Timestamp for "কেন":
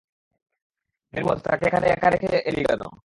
2.63-2.81